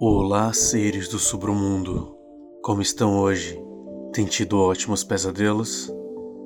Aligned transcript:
Olá, 0.00 0.52
seres 0.52 1.08
do 1.08 1.18
submundo. 1.18 2.14
Como 2.62 2.80
estão 2.80 3.18
hoje? 3.18 3.60
Tem 4.12 4.24
tido 4.24 4.56
ótimos 4.60 5.02
pesadelos? 5.02 5.92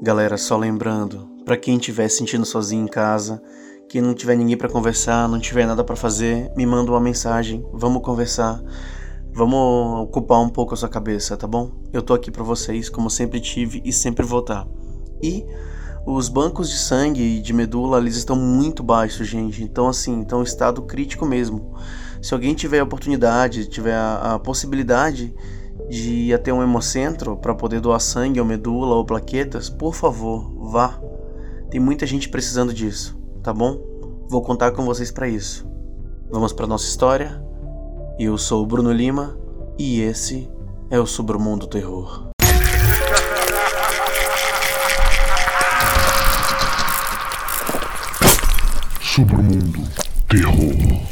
Galera, 0.00 0.38
só 0.38 0.56
lembrando, 0.56 1.28
para 1.44 1.58
quem 1.58 1.76
estiver 1.76 2.08
sentindo 2.08 2.46
sozinho 2.46 2.84
em 2.84 2.88
casa, 2.88 3.42
que 3.90 4.00
não 4.00 4.14
tiver 4.14 4.36
ninguém 4.36 4.56
para 4.56 4.70
conversar, 4.70 5.28
não 5.28 5.38
tiver 5.38 5.66
nada 5.66 5.84
para 5.84 5.94
fazer, 5.94 6.50
me 6.56 6.64
manda 6.64 6.90
uma 6.92 7.00
mensagem, 7.00 7.62
vamos 7.74 8.00
conversar. 8.00 8.58
Vamos 9.34 10.00
ocupar 10.00 10.40
um 10.40 10.48
pouco 10.48 10.72
a 10.72 10.76
sua 10.78 10.88
cabeça, 10.88 11.36
tá 11.36 11.46
bom? 11.46 11.72
Eu 11.92 12.00
tô 12.00 12.14
aqui 12.14 12.30
para 12.30 12.42
vocês, 12.42 12.88
como 12.88 13.10
sempre 13.10 13.38
tive 13.38 13.82
e 13.84 13.92
sempre 13.92 14.24
vou 14.24 14.40
estar. 14.40 14.64
Tá. 14.64 14.70
E 15.22 15.44
os 16.06 16.30
bancos 16.30 16.70
de 16.70 16.78
sangue 16.78 17.22
e 17.22 17.42
de 17.42 17.52
medula, 17.52 17.98
eles 17.98 18.16
estão 18.16 18.34
muito 18.34 18.82
baixos, 18.82 19.28
gente. 19.28 19.62
Então, 19.62 19.88
assim, 19.88 20.22
estão 20.22 20.40
em 20.40 20.44
estado 20.44 20.80
crítico 20.82 21.26
mesmo. 21.26 21.74
Se 22.22 22.32
alguém 22.32 22.54
tiver 22.54 22.78
a 22.78 22.84
oportunidade, 22.84 23.66
tiver 23.66 23.96
a, 23.96 24.34
a 24.34 24.38
possibilidade 24.38 25.34
de 25.90 26.28
ir 26.28 26.34
até 26.34 26.54
um 26.54 26.62
hemocentro 26.62 27.36
para 27.36 27.52
poder 27.52 27.80
doar 27.80 27.98
sangue 27.98 28.38
ou 28.38 28.46
medula 28.46 28.94
ou 28.94 29.04
plaquetas, 29.04 29.68
por 29.68 29.92
favor, 29.92 30.54
vá. 30.70 31.00
Tem 31.68 31.80
muita 31.80 32.06
gente 32.06 32.28
precisando 32.28 32.72
disso, 32.72 33.20
tá 33.42 33.52
bom? 33.52 33.76
Vou 34.28 34.40
contar 34.40 34.70
com 34.70 34.84
vocês 34.84 35.10
para 35.10 35.26
isso. 35.26 35.68
Vamos 36.30 36.52
para 36.52 36.64
nossa 36.64 36.86
história. 36.86 37.42
Eu 38.20 38.38
sou 38.38 38.62
o 38.62 38.66
Bruno 38.66 38.92
Lima 38.92 39.36
e 39.76 40.00
esse 40.00 40.48
é 40.90 41.00
o 41.00 41.06
Submundo 41.06 41.66
Terror. 41.66 42.30
Submundo 49.00 49.82
Terror. 50.28 51.11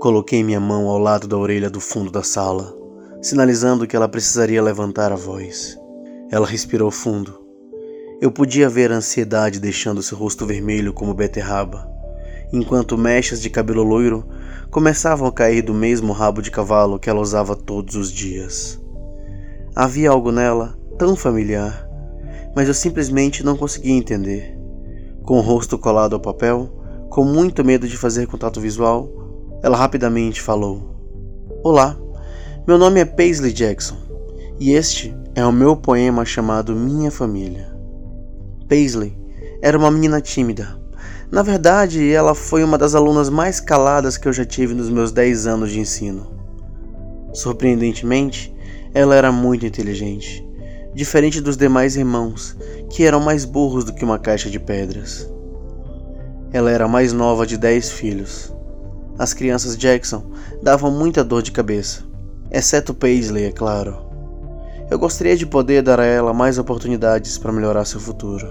Coloquei 0.00 0.44
minha 0.44 0.60
mão 0.60 0.86
ao 0.88 0.98
lado 0.98 1.26
da 1.26 1.36
orelha 1.36 1.68
do 1.68 1.80
fundo 1.80 2.10
da 2.10 2.22
sala, 2.22 2.76
sinalizando 3.20 3.86
que 3.86 3.96
ela 3.96 4.08
precisaria 4.08 4.62
levantar 4.62 5.10
a 5.12 5.16
voz. 5.16 5.76
Ela 6.30 6.46
respirou 6.46 6.90
fundo. 6.90 7.44
Eu 8.20 8.30
podia 8.30 8.68
ver 8.68 8.92
a 8.92 8.96
ansiedade 8.96 9.58
deixando 9.58 10.02
seu 10.02 10.16
rosto 10.16 10.46
vermelho 10.46 10.92
como 10.92 11.14
beterraba, 11.14 11.88
enquanto 12.52 12.98
mechas 12.98 13.40
de 13.40 13.50
cabelo 13.50 13.82
loiro 13.82 14.24
começavam 14.70 15.26
a 15.26 15.32
cair 15.32 15.62
do 15.62 15.74
mesmo 15.74 16.12
rabo 16.12 16.42
de 16.42 16.50
cavalo 16.50 16.98
que 16.98 17.08
ela 17.08 17.20
usava 17.20 17.56
todos 17.56 17.94
os 17.94 18.12
dias. 18.12 18.80
Havia 19.74 20.10
algo 20.10 20.30
nela 20.30 20.78
tão 20.98 21.14
familiar, 21.14 21.88
mas 22.54 22.68
eu 22.68 22.74
simplesmente 22.74 23.44
não 23.44 23.56
conseguia 23.56 23.94
entender. 23.94 24.58
Com 25.22 25.38
o 25.38 25.42
rosto 25.42 25.78
colado 25.78 26.14
ao 26.14 26.20
papel, 26.20 26.68
com 27.08 27.24
muito 27.24 27.64
medo 27.64 27.86
de 27.86 27.96
fazer 27.96 28.26
contato 28.26 28.60
visual, 28.60 29.08
ela 29.62 29.76
rapidamente 29.76 30.40
falou: 30.40 30.94
Olá, 31.64 31.96
meu 32.66 32.78
nome 32.78 33.00
é 33.00 33.04
Paisley 33.04 33.52
Jackson 33.52 33.96
e 34.58 34.72
este 34.72 35.16
é 35.34 35.44
o 35.44 35.52
meu 35.52 35.76
poema 35.76 36.24
chamado 36.24 36.74
Minha 36.74 37.10
Família. 37.10 37.74
Paisley 38.68 39.18
era 39.60 39.76
uma 39.76 39.90
menina 39.90 40.20
tímida. 40.20 40.78
Na 41.30 41.42
verdade, 41.42 42.10
ela 42.10 42.34
foi 42.34 42.62
uma 42.64 42.78
das 42.78 42.94
alunas 42.94 43.28
mais 43.28 43.60
caladas 43.60 44.16
que 44.16 44.28
eu 44.28 44.32
já 44.32 44.44
tive 44.44 44.74
nos 44.74 44.88
meus 44.88 45.12
10 45.12 45.46
anos 45.46 45.70
de 45.70 45.80
ensino. 45.80 46.26
Surpreendentemente, 47.34 48.54
ela 48.94 49.14
era 49.14 49.30
muito 49.30 49.66
inteligente, 49.66 50.46
diferente 50.94 51.40
dos 51.40 51.56
demais 51.56 51.96
irmãos, 51.96 52.56
que 52.88 53.04
eram 53.04 53.20
mais 53.20 53.44
burros 53.44 53.84
do 53.84 53.92
que 53.92 54.04
uma 54.04 54.18
caixa 54.18 54.48
de 54.48 54.58
pedras. 54.58 55.30
Ela 56.50 56.70
era 56.70 56.86
a 56.86 56.88
mais 56.88 57.12
nova 57.12 57.46
de 57.46 57.58
10 57.58 57.90
filhos 57.90 58.57
as 59.18 59.34
crianças 59.34 59.76
Jackson 59.76 60.30
davam 60.62 60.90
muita 60.90 61.24
dor 61.24 61.42
de 61.42 61.50
cabeça, 61.50 62.04
exceto 62.50 62.94
Paisley, 62.94 63.44
é 63.44 63.52
claro. 63.52 64.06
Eu 64.90 64.98
gostaria 64.98 65.36
de 65.36 65.44
poder 65.44 65.82
dar 65.82 66.00
a 66.00 66.04
ela 66.04 66.32
mais 66.32 66.56
oportunidades 66.56 67.36
para 67.36 67.52
melhorar 67.52 67.84
seu 67.84 68.00
futuro. 68.00 68.48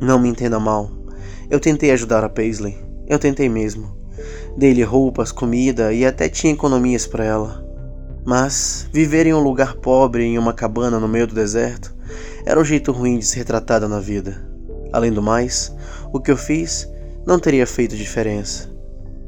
Não 0.00 0.18
me 0.18 0.28
entenda 0.30 0.58
mal. 0.58 0.90
Eu 1.50 1.60
tentei 1.60 1.90
ajudar 1.90 2.24
a 2.24 2.28
Paisley. 2.28 2.78
Eu 3.06 3.18
tentei 3.18 3.48
mesmo. 3.48 3.94
Dei-lhe 4.56 4.82
roupas, 4.82 5.32
comida 5.32 5.92
e 5.92 6.06
até 6.06 6.28
tinha 6.28 6.52
economias 6.52 7.06
para 7.06 7.24
ela. 7.24 7.62
Mas 8.24 8.88
viver 8.92 9.26
em 9.26 9.34
um 9.34 9.42
lugar 9.42 9.74
pobre, 9.74 10.24
em 10.24 10.38
uma 10.38 10.54
cabana 10.54 10.98
no 10.98 11.06
meio 11.06 11.26
do 11.26 11.34
deserto, 11.34 11.94
era 12.46 12.58
um 12.58 12.64
jeito 12.64 12.90
ruim 12.90 13.18
de 13.18 13.26
se 13.26 13.36
retratada 13.36 13.86
na 13.86 14.00
vida. 14.00 14.42
Além 14.92 15.12
do 15.12 15.22
mais, 15.22 15.74
o 16.12 16.20
que 16.20 16.30
eu 16.30 16.36
fiz 16.36 16.88
não 17.26 17.38
teria 17.38 17.66
feito 17.66 17.94
diferença. 17.94 18.75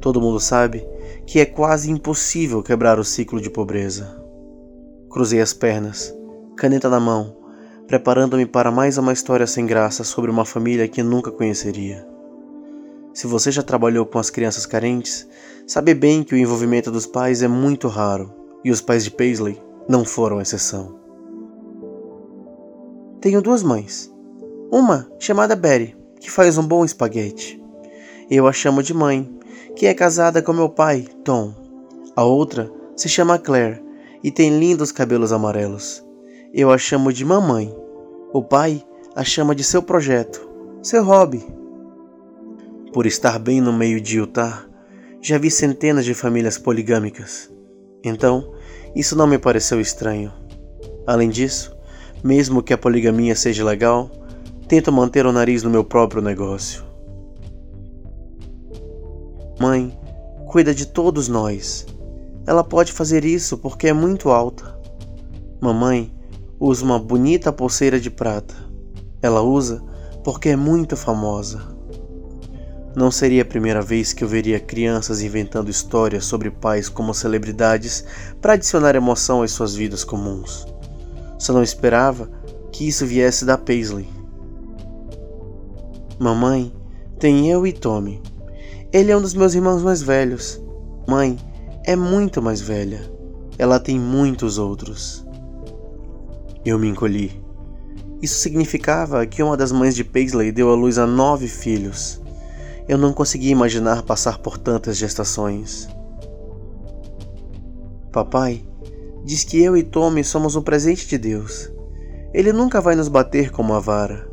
Todo 0.01 0.21
mundo 0.21 0.39
sabe 0.39 0.87
que 1.27 1.41
é 1.41 1.45
quase 1.45 1.91
impossível 1.91 2.63
quebrar 2.63 2.99
o 2.99 3.05
ciclo 3.05 3.41
de 3.41 3.51
pobreza. 3.51 4.23
Cruzei 5.11 5.41
as 5.41 5.53
pernas, 5.53 6.15
caneta 6.57 6.89
na 6.89 7.01
mão, 7.01 7.37
preparando-me 7.87 8.47
para 8.47 8.71
mais 8.71 8.99
uma 8.99 9.13
história 9.13 9.47
sem 9.47 9.67
graça 9.67 10.05
sobre 10.05 10.31
uma 10.31 10.45
família 10.45 10.87
que 10.87 11.03
nunca 11.03 11.33
conheceria. 11.33 12.07
Se 13.13 13.27
você 13.27 13.51
já 13.51 13.63
trabalhou 13.63 14.07
com 14.07 14.19
as 14.19 14.31
crianças 14.31 14.67
carentes, 14.67 15.27
sabe 15.67 15.95
bem 15.95 16.23
que 16.23 16.35
o 16.35 16.39
envolvimento 16.39 16.91
dos 16.91 17.07
pais 17.07 17.43
é 17.43 17.49
muito 17.49 17.89
raro 17.89 18.33
e 18.63 18.71
os 18.71 18.81
pais 18.81 19.03
de 19.03 19.11
Paisley 19.11 19.61
não 19.89 20.05
foram 20.05 20.41
exceção. 20.41 20.97
Tenho 23.21 23.43
duas 23.43 23.65
mães. 23.65 24.15
Uma 24.71 25.11
chamada 25.19 25.57
Betty, 25.57 25.97
que 26.21 26.31
faz 26.31 26.57
um 26.57 26.63
bom 26.63 26.85
espaguete. 26.85 27.61
Eu 28.31 28.47
a 28.47 28.53
chamo 28.53 28.83
de 28.83 28.95
mãe 28.95 29.29
que 29.79 29.87
é 29.87 29.95
casada 29.95 30.43
com 30.43 30.53
meu 30.53 30.69
pai, 30.69 31.07
Tom. 31.23 31.55
A 32.17 32.25
outra 32.25 32.69
se 32.97 33.09
chama 33.09 33.39
Claire 33.39 33.81
e 34.25 34.31
tem 34.33 34.59
lindos 34.59 34.91
cabelos 34.91 35.33
amarelos. 35.33 36.05
Eu 36.53 36.73
a 36.73 36.77
chamo 36.77 37.13
de 37.13 37.25
mamãe. 37.25 37.73
O 38.33 38.43
pai 38.43 38.85
a 39.15 39.23
chama 39.23 39.55
de 39.55 39.63
seu 39.63 39.81
projeto, 39.81 40.51
seu 40.83 41.05
hobby. 41.05 41.47
Por 42.93 43.07
estar 43.07 43.39
bem 43.39 43.61
no 43.61 43.73
meio 43.73 44.01
de 44.01 44.19
Utah, 44.19 44.67
já 45.23 45.39
vi 45.39 45.49
centenas 45.49 46.05
de 46.05 46.13
famílias 46.13 46.59
poligâmicas. 46.59 47.49
Então, 48.03 48.53
isso 48.97 49.15
não 49.15 49.29
me 49.29 49.39
pareceu 49.39 49.81
estranho. 49.81 50.33
Além 51.07 51.31
disso, 51.31 51.73
mesmo 52.25 52.65
que 52.65 52.73
a 52.73 52.79
poligamia 52.79 53.37
seja 53.37 53.65
legal, 53.65 54.11
tento 54.67 54.91
manter 54.91 55.25
o 55.25 55.33
nariz 55.33 55.63
no 55.63 55.71
meu 55.71 55.85
próprio 55.85 56.21
negócio. 56.21 56.88
Mãe, 59.61 59.99
cuida 60.47 60.73
de 60.73 60.87
todos 60.87 61.27
nós. 61.27 61.85
Ela 62.47 62.63
pode 62.63 62.93
fazer 62.93 63.25
isso 63.25 63.59
porque 63.59 63.89
é 63.89 63.93
muito 63.93 64.31
alta. 64.31 64.79
Mamãe 65.61 66.15
usa 66.61 66.85
uma 66.85 66.99
bonita 66.99 67.53
pulseira 67.53 67.99
de 67.99 68.09
prata. 68.09 68.55
Ela 69.21 69.43
usa 69.43 69.83
porque 70.23 70.51
é 70.51 70.57
muito 70.57 70.97
famosa. 70.97 71.77
Não 72.95 73.11
seria 73.11 73.43
a 73.43 73.45
primeira 73.45 73.83
vez 73.83 74.13
que 74.13 74.23
eu 74.23 74.29
veria 74.29 74.61
crianças 74.61 75.23
inventando 75.23 75.71
histórias 75.71 76.25
sobre 76.25 76.51
pais 76.51 76.89
como 76.89 77.13
celebridades 77.13 78.05
para 78.41 78.53
adicionar 78.53 78.95
emoção 78.95 79.43
às 79.43 79.51
suas 79.51 79.75
vidas 79.75 80.05
comuns. 80.05 80.67
Só 81.37 81.53
não 81.53 81.63
esperava 81.63 82.31
que 82.71 82.87
isso 82.87 83.05
viesse 83.05 83.45
da 83.45 83.59
Paisley. 83.59 84.09
Mamãe 86.19 86.73
tem 87.19 87.51
eu 87.51 87.67
e 87.67 87.73
Tommy. 87.73 88.23
Ele 88.91 89.13
é 89.13 89.17
um 89.17 89.21
dos 89.21 89.35
meus 89.35 89.55
irmãos 89.55 89.83
mais 89.83 90.01
velhos. 90.01 90.59
Mãe 91.07 91.39
é 91.85 91.95
muito 91.95 92.41
mais 92.41 92.59
velha. 92.63 93.01
Ela 93.59 93.79
tem 93.79 94.01
muitos 94.01 94.57
outros. 94.57 95.27
Eu 96.65 96.79
me 96.79 96.89
encolhi. 96.89 97.43
Isso 98.23 98.37
significava 98.41 99.27
que 99.27 99.43
uma 99.43 99.59
das 99.59 99.73
mães 99.73 99.95
de 99.95 100.03
Paisley 100.03 100.51
deu 100.51 100.71
à 100.71 100.75
luz 100.75 100.97
a 100.97 101.07
nove 101.07 101.49
filhos. 101.49 102.19
Eu 102.89 102.97
não 102.97 103.13
conseguia 103.13 103.53
imaginar 103.53 104.03
passar 104.05 104.39
por 104.39 104.57
tantas 104.57 104.97
gestações. 104.97 105.87
Papai 108.11 108.67
diz 109.23 109.45
que 109.45 109.63
eu 109.63 109.77
e 109.77 109.83
Tommy 109.83 110.25
somos 110.25 110.57
um 110.57 110.63
presente 110.63 111.07
de 111.07 111.19
Deus. 111.19 111.71
Ele 112.33 112.55
nunca 112.55 112.81
vai 112.81 112.97
nos 112.97 113.09
bater 113.09 113.51
com 113.51 113.61
uma 113.61 113.81
vara. 113.81 114.27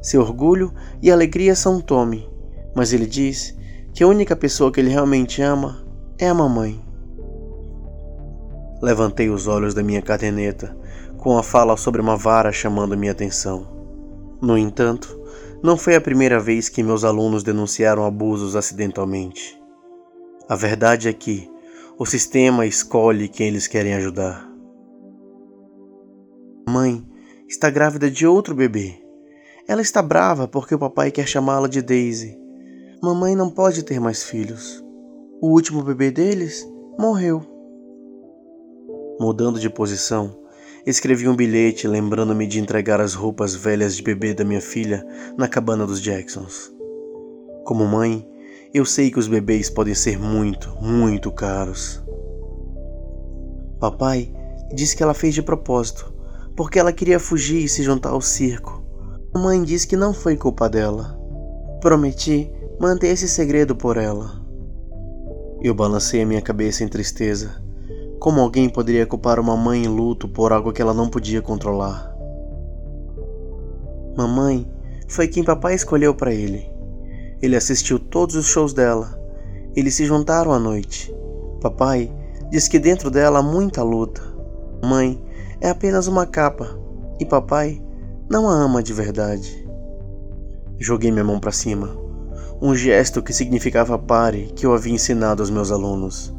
Seu 0.00 0.20
orgulho 0.20 0.72
e 1.02 1.10
alegria 1.10 1.56
são 1.56 1.80
Tommy, 1.80 2.28
mas 2.72 2.92
ele 2.92 3.06
diz 3.06 3.56
que 3.96 4.04
a 4.04 4.06
única 4.06 4.36
pessoa 4.36 4.70
que 4.70 4.78
ele 4.78 4.90
realmente 4.90 5.40
ama 5.40 5.82
é 6.18 6.28
a 6.28 6.34
mamãe. 6.34 6.78
Levantei 8.82 9.30
os 9.30 9.46
olhos 9.46 9.72
da 9.72 9.82
minha 9.82 10.02
caderneta 10.02 10.76
com 11.16 11.38
a 11.38 11.42
fala 11.42 11.78
sobre 11.78 11.98
uma 11.98 12.14
vara 12.14 12.52
chamando 12.52 12.94
minha 12.94 13.12
atenção. 13.12 13.66
No 14.42 14.58
entanto, 14.58 15.18
não 15.62 15.78
foi 15.78 15.94
a 15.94 16.00
primeira 16.00 16.38
vez 16.38 16.68
que 16.68 16.82
meus 16.82 17.04
alunos 17.04 17.42
denunciaram 17.42 18.04
abusos 18.04 18.54
acidentalmente. 18.54 19.58
A 20.46 20.54
verdade 20.54 21.08
é 21.08 21.12
que 21.14 21.50
o 21.98 22.04
sistema 22.04 22.66
escolhe 22.66 23.30
quem 23.30 23.48
eles 23.48 23.66
querem 23.66 23.94
ajudar. 23.94 24.46
Mãe 26.68 27.02
está 27.48 27.70
grávida 27.70 28.10
de 28.10 28.26
outro 28.26 28.54
bebê. 28.54 29.02
Ela 29.66 29.80
está 29.80 30.02
brava 30.02 30.46
porque 30.46 30.74
o 30.74 30.78
papai 30.78 31.10
quer 31.10 31.26
chamá-la 31.26 31.66
de 31.66 31.80
Daisy. 31.80 32.45
Mamãe 33.02 33.36
não 33.36 33.50
pode 33.50 33.82
ter 33.82 34.00
mais 34.00 34.22
filhos. 34.22 34.82
O 35.40 35.48
último 35.48 35.82
bebê 35.82 36.10
deles 36.10 36.66
morreu. 36.98 37.42
Mudando 39.20 39.60
de 39.60 39.68
posição, 39.68 40.34
escrevi 40.86 41.28
um 41.28 41.36
bilhete 41.36 41.86
lembrando-me 41.86 42.46
de 42.46 42.58
entregar 42.58 42.98
as 42.98 43.12
roupas 43.12 43.54
velhas 43.54 43.94
de 43.96 44.02
bebê 44.02 44.32
da 44.32 44.44
minha 44.44 44.62
filha 44.62 45.06
na 45.36 45.46
cabana 45.46 45.86
dos 45.86 46.00
Jacksons. 46.00 46.72
Como 47.64 47.84
mãe, 47.84 48.26
eu 48.72 48.86
sei 48.86 49.10
que 49.10 49.18
os 49.18 49.28
bebês 49.28 49.68
podem 49.68 49.94
ser 49.94 50.18
muito, 50.18 50.74
muito 50.80 51.30
caros. 51.30 52.02
Papai 53.78 54.32
disse 54.74 54.96
que 54.96 55.02
ela 55.02 55.14
fez 55.14 55.34
de 55.34 55.42
propósito, 55.42 56.14
porque 56.56 56.78
ela 56.78 56.92
queria 56.92 57.20
fugir 57.20 57.62
e 57.62 57.68
se 57.68 57.82
juntar 57.82 58.10
ao 58.10 58.22
circo. 58.22 58.82
Mamãe 59.34 59.62
disse 59.62 59.86
que 59.86 59.96
não 59.96 60.14
foi 60.14 60.34
culpa 60.34 60.66
dela. 60.66 61.20
Prometi 61.82 62.50
manter 62.78 63.08
esse 63.08 63.26
segredo 63.26 63.74
por 63.74 63.96
ela. 63.96 64.32
Eu 65.62 65.74
balancei 65.74 66.22
a 66.22 66.26
minha 66.26 66.42
cabeça 66.42 66.84
em 66.84 66.88
tristeza. 66.88 67.62
Como 68.20 68.40
alguém 68.40 68.68
poderia 68.68 69.06
culpar 69.06 69.40
uma 69.40 69.56
mãe 69.56 69.84
em 69.84 69.88
luto 69.88 70.28
por 70.28 70.52
algo 70.52 70.72
que 70.72 70.82
ela 70.82 70.92
não 70.92 71.08
podia 71.08 71.40
controlar? 71.40 72.14
Mamãe 74.16 74.70
foi 75.08 75.26
quem 75.26 75.42
papai 75.42 75.74
escolheu 75.74 76.14
para 76.14 76.34
ele. 76.34 76.70
Ele 77.40 77.56
assistiu 77.56 77.98
todos 77.98 78.34
os 78.36 78.46
shows 78.46 78.74
dela. 78.74 79.18
Eles 79.74 79.94
se 79.94 80.04
juntaram 80.04 80.52
à 80.52 80.58
noite. 80.58 81.14
Papai 81.60 82.12
diz 82.50 82.68
que 82.68 82.78
dentro 82.78 83.10
dela 83.10 83.38
há 83.38 83.42
muita 83.42 83.82
luta. 83.82 84.22
Mãe 84.84 85.22
é 85.60 85.70
apenas 85.70 86.06
uma 86.06 86.26
capa 86.26 86.78
e 87.18 87.24
papai 87.24 87.82
não 88.28 88.48
a 88.48 88.52
ama 88.52 88.82
de 88.82 88.92
verdade. 88.92 89.66
Joguei 90.78 91.10
minha 91.10 91.24
mão 91.24 91.40
para 91.40 91.52
cima 91.52 92.05
um 92.60 92.74
gesto 92.74 93.22
que 93.22 93.32
significava 93.32 93.98
pare 93.98 94.52
que 94.54 94.64
eu 94.64 94.72
havia 94.72 94.94
ensinado 94.94 95.42
aos 95.42 95.50
meus 95.50 95.70
alunos. 95.70 96.34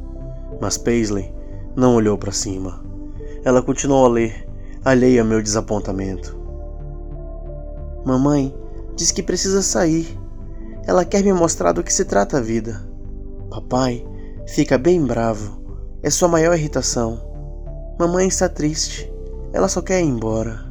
Mas 0.60 0.78
Paisley 0.78 1.34
não 1.76 1.96
olhou 1.96 2.18
para 2.18 2.32
cima. 2.32 2.84
Ela 3.44 3.62
continuou 3.62 4.06
a 4.06 4.10
ler, 4.10 4.50
alheia 4.84 5.22
ao 5.22 5.28
meu 5.28 5.42
desapontamento. 5.42 6.36
Mamãe 8.04 8.56
diz 8.96 9.12
que 9.12 9.22
precisa 9.22 9.62
sair. 9.62 10.08
Ela 10.88 11.06
quer 11.06 11.24
me 11.24 11.34
mostrar 11.34 11.72
do 11.72 11.84
que 11.84 11.94
se 11.94 12.06
trata 12.06 12.38
a 12.38 12.42
vida. 12.42 12.82
Papai 13.50 14.06
fica 14.48 14.78
bem 14.78 15.06
bravo. 15.06 15.62
É 16.02 16.10
sua 16.10 16.28
maior 16.28 16.58
irritação. 16.58 17.20
Mamãe 18.00 18.28
está 18.28 18.50
triste. 18.50 19.12
Ela 19.54 19.68
só 19.68 19.82
quer 19.82 20.02
ir 20.02 20.08
embora. 20.08 20.66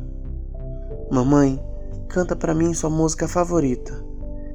Mamãe 1.10 1.62
canta 2.08 2.34
para 2.34 2.54
mim 2.54 2.74
sua 2.74 2.90
música 2.90 3.28
favorita. 3.28 4.05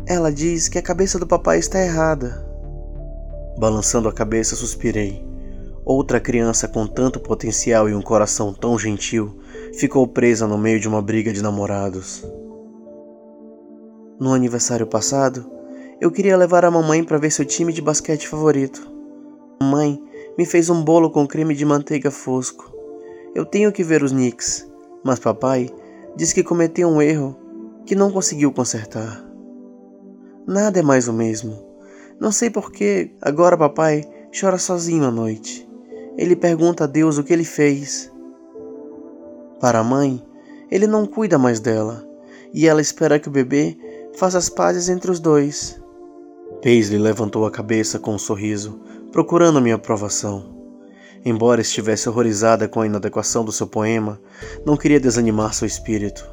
Ela 0.05 0.31
diz 0.31 0.67
que 0.67 0.77
a 0.77 0.81
cabeça 0.81 1.19
do 1.19 1.27
papai 1.27 1.59
está 1.59 1.79
errada. 1.79 2.45
Balançando 3.57 4.09
a 4.09 4.13
cabeça, 4.13 4.55
suspirei. 4.55 5.23
Outra 5.85 6.19
criança 6.19 6.67
com 6.67 6.87
tanto 6.87 7.19
potencial 7.19 7.89
e 7.89 7.93
um 7.93 8.01
coração 8.01 8.53
tão 8.53 8.77
gentil 8.77 9.39
ficou 9.73 10.07
presa 10.07 10.47
no 10.47 10.57
meio 10.57 10.79
de 10.79 10.87
uma 10.87 11.01
briga 11.01 11.31
de 11.31 11.41
namorados. 11.41 12.25
No 14.19 14.33
aniversário 14.33 14.85
passado, 14.85 15.49
eu 15.99 16.11
queria 16.11 16.37
levar 16.37 16.65
a 16.65 16.71
mamãe 16.71 17.03
para 17.03 17.17
ver 17.17 17.31
seu 17.31 17.45
time 17.45 17.71
de 17.71 17.81
basquete 17.81 18.27
favorito. 18.27 18.91
Mãe 19.61 20.01
me 20.37 20.45
fez 20.45 20.69
um 20.69 20.83
bolo 20.83 21.09
com 21.09 21.27
creme 21.27 21.53
de 21.55 21.65
manteiga 21.65 22.09
fosco. 22.09 22.71
Eu 23.35 23.45
tenho 23.45 23.71
que 23.71 23.83
ver 23.83 24.03
os 24.03 24.11
Knicks, 24.11 24.67
mas 25.03 25.19
papai 25.19 25.69
disse 26.15 26.33
que 26.33 26.43
cometeu 26.43 26.89
um 26.89 27.01
erro 27.01 27.37
que 27.85 27.95
não 27.95 28.11
conseguiu 28.11 28.51
consertar. 28.51 29.30
Nada 30.47 30.79
é 30.79 30.81
mais 30.81 31.07
o 31.07 31.13
mesmo. 31.13 31.71
Não 32.19 32.31
sei 32.31 32.49
por 32.49 32.71
que 32.71 33.11
agora 33.21 33.57
papai 33.57 34.03
chora 34.37 34.57
sozinho 34.57 35.05
à 35.05 35.11
noite. 35.11 35.67
Ele 36.17 36.35
pergunta 36.35 36.85
a 36.85 36.87
Deus 36.87 37.17
o 37.17 37.23
que 37.23 37.31
ele 37.31 37.45
fez. 37.45 38.11
Para 39.59 39.79
a 39.79 39.83
mãe, 39.83 40.21
ele 40.69 40.87
não 40.87 41.05
cuida 41.05 41.37
mais 41.37 41.59
dela 41.59 42.07
e 42.53 42.67
ela 42.67 42.81
espera 42.81 43.19
que 43.19 43.27
o 43.27 43.31
bebê 43.31 43.77
faça 44.15 44.37
as 44.37 44.49
pazes 44.49 44.89
entre 44.89 45.11
os 45.11 45.19
dois. 45.19 45.79
Paisley 46.61 46.99
levantou 46.99 47.45
a 47.45 47.51
cabeça 47.51 47.99
com 47.99 48.13
um 48.13 48.19
sorriso, 48.19 48.79
procurando 49.11 49.61
minha 49.61 49.75
aprovação. 49.75 50.59
Embora 51.23 51.61
estivesse 51.61 52.09
horrorizada 52.09 52.67
com 52.67 52.81
a 52.81 52.85
inadequação 52.85 53.45
do 53.45 53.51
seu 53.51 53.67
poema, 53.67 54.19
não 54.65 54.75
queria 54.75 54.99
desanimar 54.99 55.53
seu 55.53 55.67
espírito. 55.67 56.27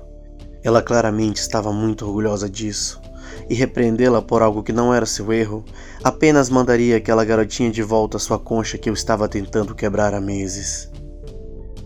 Ela 0.63 0.83
claramente 0.83 1.37
estava 1.37 1.73
muito 1.73 2.07
orgulhosa 2.07 2.49
disso 2.49 3.01
e 3.49 3.55
repreendê-la 3.55 4.23
por 4.23 4.43
algo 4.43 4.63
que 4.63 4.73
não 4.73 4.93
era 4.93 5.07
seu 5.07 5.33
erro, 5.33 5.65
apenas 6.03 6.49
mandaria 6.49 6.97
aquela 6.97 7.25
garotinha 7.25 7.71
de 7.71 7.83
volta 7.83 8.17
à 8.17 8.21
sua 8.21 8.39
concha 8.39 8.79
que 8.79 8.89
eu 8.89 8.95
estava 8.95 9.29
tentando 9.29 9.75
quebrar 9.75 10.15
há 10.15 10.21
meses. 10.21 10.91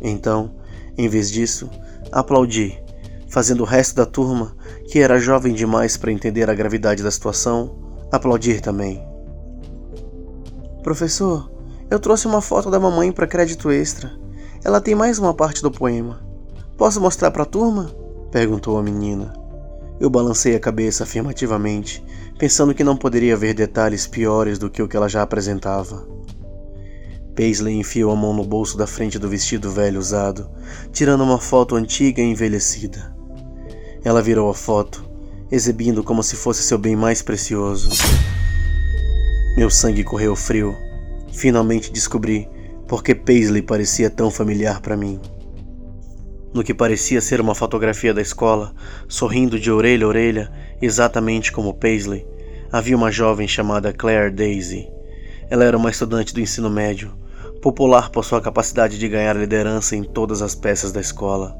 Então, 0.00 0.54
em 0.96 1.08
vez 1.08 1.31
disso, 1.31 1.70
aplaudi, 2.10 2.82
fazendo 3.28 3.62
o 3.62 3.66
resto 3.66 3.96
da 3.96 4.06
turma, 4.06 4.54
que 4.90 4.99
era 4.99 5.19
jovem 5.19 5.54
demais 5.54 5.96
para 5.96 6.12
entender 6.12 6.50
a 6.50 6.54
gravidade 6.54 7.02
da 7.02 7.10
situação, 7.10 7.78
aplaudir 8.10 8.60
também. 8.60 9.02
Professor, 10.82 11.50
eu 11.90 11.99
trouxe 11.99 12.26
uma 12.26 12.40
foto 12.40 12.70
da 12.70 12.81
mamãe 12.81 13.12
para 13.12 13.26
crédito 13.26 13.70
extra. 13.70 14.12
Ela 14.64 14.81
tem 14.81 14.94
mais 14.94 15.19
uma 15.19 15.32
parte 15.32 15.62
do 15.62 15.70
poema. 15.70 16.20
Posso 16.76 17.00
mostrar 17.00 17.31
para 17.31 17.44
a 17.44 17.46
turma? 17.46 17.90
perguntou 18.31 18.78
a 18.78 18.82
menina. 18.82 19.32
Eu 20.00 20.11
balancei 20.11 20.56
a 20.56 20.61
cabeça 20.61 21.05
afirmativamente, 21.05 22.05
pensando 22.39 22.75
que 22.75 22.83
não 22.83 22.97
poderia 22.97 23.35
haver 23.35 23.55
detalhes 23.55 24.06
piores 24.06 24.59
do 24.59 24.69
que 24.69 24.83
o 24.83 24.89
que 24.89 24.97
ela 24.97 25.09
já 25.09 25.23
apresentava. 25.23 26.06
Paisley 27.35 27.79
enfiou 27.79 28.12
a 28.12 28.17
mão 28.17 28.35
no 28.35 28.44
bolso 28.44 28.77
da 28.77 28.87
frente 28.87 29.19
do 29.19 29.29
vestido 29.29 29.71
velho 29.71 29.99
usado, 29.99 30.50
tirando 30.93 31.25
uma 31.25 31.39
foto 31.39 31.77
antiga 31.77 32.21
e 32.21 32.25
envelhecida. 32.25 33.15
Ela 34.05 34.21
virou 34.21 34.50
a 34.50 34.55
foto, 34.55 35.09
exibindo 35.50 36.03
como 36.03 36.23
se 36.23 36.37
fosse 36.37 36.62
seu 36.62 36.77
bem 36.77 36.97
mais 36.97 37.23
precioso. 37.23 37.91
Meu 39.57 39.71
sangue 39.71 40.02
correu 40.02 40.35
frio. 40.35 40.76
Finalmente 41.33 41.93
descobri 41.93 42.49
por 42.87 43.02
que 43.02 43.14
Paisley 43.14 43.62
parecia 43.62 44.11
tão 44.11 44.31
familiar 44.31 44.81
para 44.81 44.97
mim. 44.97 45.21
No 46.54 46.62
que 46.62 46.75
parecia 46.75 47.21
ser 47.21 47.40
uma 47.40 47.54
fotografia 47.54 48.12
da 48.12 48.21
escola, 48.21 48.75
sorrindo 49.09 49.59
de 49.59 49.71
orelha 49.71 50.04
a 50.04 50.09
orelha, 50.09 50.52
exatamente 50.82 51.50
como 51.50 51.73
Paisley, 51.73 52.26
havia 52.71 52.97
uma 52.97 53.11
jovem 53.11 53.49
chamada 53.49 53.92
Claire 53.92 54.30
Daisy. 54.30 54.87
Ela 55.49 55.64
era 55.64 55.76
uma 55.76 55.90
estudante 55.90 56.35
do 56.35 56.40
ensino 56.40 56.68
médio, 56.68 57.12
popular 57.62 58.11
por 58.11 58.25
sua 58.25 58.40
capacidade 58.40 58.99
de 58.99 59.09
ganhar 59.09 59.35
liderança 59.35 59.97
em 59.97 60.02
todas 60.02 60.42
as 60.42 60.54
peças 60.54 60.92
da 60.92 61.00
escola. 61.00 61.56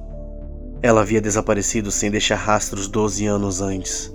Ela 0.83 1.01
havia 1.01 1.21
desaparecido 1.21 1.91
sem 1.91 2.11
deixar 2.11 2.37
rastros 2.37 2.87
12 2.87 3.25
anos 3.25 3.63
antes. 3.63 4.15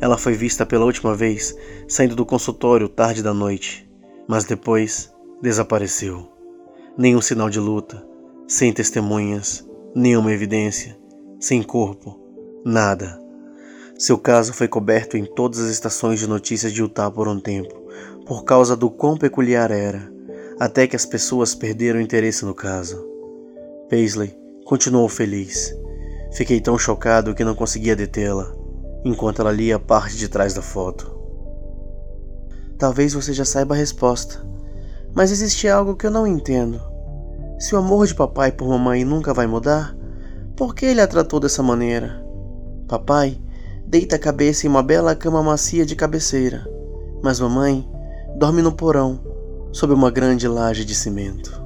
Ela 0.00 0.16
foi 0.16 0.32
vista 0.32 0.64
pela 0.64 0.84
última 0.84 1.14
vez 1.14 1.54
saindo 1.86 2.16
do 2.16 2.24
consultório 2.24 2.88
tarde 2.88 3.22
da 3.22 3.34
noite, 3.34 3.88
mas 4.26 4.44
depois 4.44 5.12
desapareceu. 5.42 6.30
Nenhum 6.96 7.20
sinal 7.20 7.50
de 7.50 7.60
luta, 7.60 8.04
sem 8.46 8.72
testemunhas, 8.72 9.66
nenhuma 9.94 10.32
evidência, 10.32 10.96
sem 11.38 11.62
corpo, 11.62 12.18
nada. 12.64 13.20
Seu 13.98 14.18
caso 14.18 14.52
foi 14.52 14.66
coberto 14.66 15.16
em 15.16 15.24
todas 15.24 15.60
as 15.60 15.70
estações 15.70 16.18
de 16.18 16.26
notícias 16.26 16.72
de 16.72 16.80
Utah 16.80 17.10
por 17.10 17.28
um 17.28 17.38
tempo, 17.38 17.74
por 18.26 18.44
causa 18.44 18.74
do 18.74 18.90
quão 18.90 19.16
peculiar 19.16 19.70
era, 19.70 20.10
até 20.58 20.86
que 20.86 20.96
as 20.96 21.04
pessoas 21.04 21.54
perderam 21.54 22.00
interesse 22.00 22.44
no 22.44 22.54
caso. 22.54 23.06
Paisley 23.88 24.34
continuou 24.64 25.08
feliz. 25.08 25.74
Fiquei 26.32 26.60
tão 26.60 26.78
chocado 26.78 27.34
que 27.34 27.44
não 27.44 27.54
conseguia 27.54 27.94
detê-la, 27.94 28.54
enquanto 29.04 29.42
ela 29.42 29.52
lia 29.52 29.76
a 29.76 29.80
parte 29.80 30.16
de 30.16 30.28
trás 30.28 30.54
da 30.54 30.62
foto. 30.62 31.20
Talvez 32.78 33.12
você 33.12 33.32
já 33.32 33.44
saiba 33.44 33.74
a 33.74 33.78
resposta, 33.78 34.44
mas 35.14 35.30
existe 35.30 35.68
algo 35.68 35.94
que 35.94 36.06
eu 36.06 36.10
não 36.10 36.26
entendo. 36.26 36.91
Se 37.62 37.76
o 37.76 37.78
amor 37.78 38.08
de 38.08 38.12
papai 38.12 38.50
por 38.50 38.66
mamãe 38.66 39.04
nunca 39.04 39.32
vai 39.32 39.46
mudar, 39.46 39.96
por 40.56 40.74
que 40.74 40.84
ele 40.84 41.00
a 41.00 41.06
tratou 41.06 41.38
dessa 41.38 41.62
maneira? 41.62 42.20
Papai 42.88 43.40
deita 43.86 44.16
a 44.16 44.18
cabeça 44.18 44.66
em 44.66 44.68
uma 44.68 44.82
bela 44.82 45.14
cama 45.14 45.40
macia 45.44 45.86
de 45.86 45.94
cabeceira, 45.94 46.68
mas 47.22 47.38
mamãe 47.38 47.88
dorme 48.36 48.62
no 48.62 48.72
porão, 48.72 49.20
sob 49.70 49.94
uma 49.94 50.10
grande 50.10 50.48
laje 50.48 50.84
de 50.84 50.92
cimento. 50.92 51.62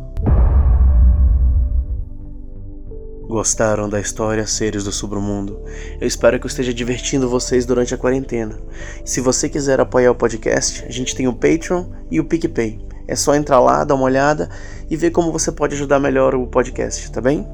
Gostaram 3.27 3.89
da 3.89 3.99
história 3.99 4.47
Seres 4.47 4.85
do 4.85 4.93
Submundo? 4.93 5.63
Eu 5.99 6.07
espero 6.07 6.39
que 6.39 6.45
eu 6.45 6.49
esteja 6.51 6.75
divertindo 6.75 7.27
vocês 7.27 7.65
durante 7.65 7.95
a 7.95 7.99
quarentena. 7.99 8.59
Se 9.03 9.19
você 9.23 9.49
quiser 9.49 9.81
apoiar 9.81 10.11
o 10.11 10.15
podcast, 10.15 10.85
a 10.85 10.91
gente 10.91 11.17
tem 11.17 11.27
o 11.27 11.33
Patreon 11.33 11.87
e 12.11 12.21
o 12.21 12.25
PicPay. 12.25 12.87
É 13.09 13.15
só 13.15 13.35
entrar 13.35 13.61
lá, 13.61 13.85
dar 13.85 13.95
uma 13.95 14.05
olhada 14.05 14.49
e 14.91 14.97
ver 14.97 15.11
como 15.11 15.33
você 15.33 15.53
pode 15.53 15.75
ajudar 15.75 16.01
melhor 16.01 16.35
o 16.35 16.47
podcast, 16.47 17.11
tá 17.11 17.21
bem? 17.21 17.47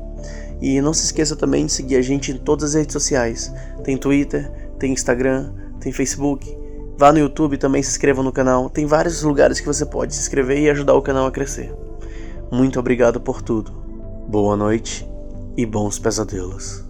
E 0.60 0.80
não 0.80 0.94
se 0.94 1.04
esqueça 1.04 1.34
também 1.34 1.66
de 1.66 1.72
seguir 1.72 1.96
a 1.96 2.02
gente 2.02 2.30
em 2.30 2.38
todas 2.38 2.70
as 2.70 2.74
redes 2.74 2.92
sociais. 2.92 3.52
Tem 3.82 3.96
Twitter, 3.96 4.50
tem 4.78 4.92
Instagram, 4.92 5.52
tem 5.80 5.92
Facebook. 5.92 6.56
Vá 6.96 7.12
no 7.12 7.18
YouTube 7.18 7.58
também, 7.58 7.82
se 7.82 7.90
inscreva 7.90 8.22
no 8.22 8.32
canal. 8.32 8.70
Tem 8.70 8.86
vários 8.86 9.22
lugares 9.22 9.58
que 9.58 9.66
você 9.66 9.84
pode 9.84 10.14
se 10.14 10.20
inscrever 10.20 10.58
e 10.58 10.70
ajudar 10.70 10.94
o 10.94 11.02
canal 11.02 11.26
a 11.26 11.32
crescer. 11.32 11.74
Muito 12.50 12.78
obrigado 12.78 13.20
por 13.20 13.42
tudo. 13.42 13.72
Boa 14.28 14.56
noite 14.56 15.08
e 15.56 15.66
bons 15.66 15.98
pesadelos. 15.98 16.81